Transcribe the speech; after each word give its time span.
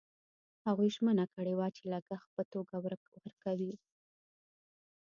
هغوی 0.67 0.89
ژمنه 0.95 1.25
کړې 1.33 1.53
وه 1.55 1.67
چې 1.75 1.83
لګښت 1.91 2.29
په 2.35 2.43
توګه 2.53 2.75
ورکوي. 2.85 3.73